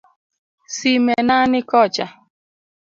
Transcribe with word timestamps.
Simena 0.75 1.37
ni 1.51 1.61
kocha. 1.69 2.07